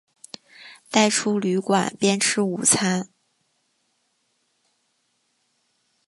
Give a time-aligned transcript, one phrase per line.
[0.89, 3.09] 带出旅馆边吃午餐